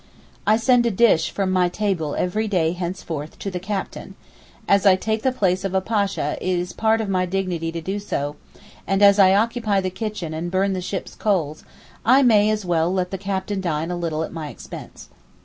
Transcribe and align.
I 0.47 0.57
send 0.57 0.87
a 0.87 0.89
dish 0.89 1.29
from 1.29 1.51
my 1.51 1.69
table 1.69 2.15
every 2.15 2.47
day 2.47 2.71
henceforth 2.71 3.37
to 3.37 3.51
the 3.51 3.59
captain; 3.59 4.15
as 4.67 4.83
I 4.87 4.95
take 4.95 5.21
the 5.21 5.31
place 5.31 5.63
of 5.63 5.75
a 5.75 5.79
Pasha 5.79 6.39
it 6.41 6.57
is 6.57 6.73
part 6.73 7.01
of 7.01 7.07
my 7.07 7.27
dignity 7.27 7.71
to 7.71 7.81
do 7.81 7.99
so; 7.99 8.35
and 8.87 9.03
as 9.03 9.19
I 9.19 9.35
occupy 9.35 9.79
the 9.79 9.91
kitchen 9.91 10.33
and 10.33 10.49
burn 10.49 10.73
the 10.73 10.81
ship's 10.81 11.13
coals, 11.13 11.63
I 12.03 12.23
may 12.23 12.49
as 12.49 12.65
well 12.65 12.91
let 12.91 13.11
the 13.11 13.19
captain 13.19 13.61
dine 13.61 13.91
a 13.91 13.95
little 13.95 14.23
at 14.23 14.33
my 14.33 14.47
expense. 14.49 15.07